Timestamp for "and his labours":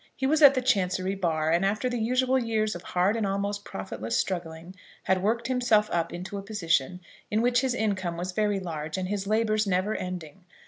8.97-9.67